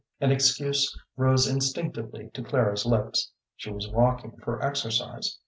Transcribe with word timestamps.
An 0.19 0.31
excuse 0.31 0.99
rose 1.15 1.45
instinctively 1.45 2.31
to 2.33 2.41
Clara's 2.43 2.87
lips. 2.87 3.31
She 3.55 3.69
was 3.69 3.87
walking 3.87 4.35
for 4.37 4.59
exercise. 4.65 5.37